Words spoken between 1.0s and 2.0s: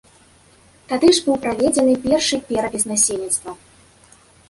ж быў праведзены